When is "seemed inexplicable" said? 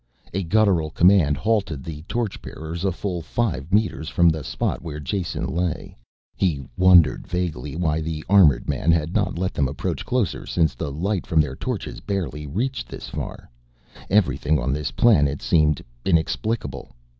15.39-16.93